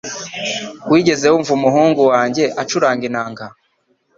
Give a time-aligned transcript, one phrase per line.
[0.91, 3.45] Wigeze wumva umuhungu wanjye acuranga inanga?